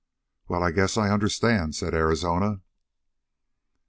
"Well, 0.47 0.63
I 0.63 0.71
guess 0.71 0.97
I 0.97 1.11
understand," 1.11 1.75
said 1.75 1.93
Arizona. 1.93 2.61